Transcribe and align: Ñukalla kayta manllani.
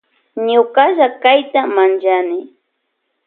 Ñukalla 0.47 1.07
kayta 1.23 1.61
manllani. 1.75 2.39